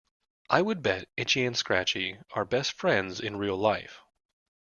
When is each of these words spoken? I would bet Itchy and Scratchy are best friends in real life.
I 0.49 0.63
would 0.63 0.81
bet 0.81 1.09
Itchy 1.15 1.45
and 1.45 1.55
Scratchy 1.55 2.17
are 2.31 2.43
best 2.43 2.73
friends 2.73 3.19
in 3.19 3.35
real 3.37 3.55
life. 3.55 3.99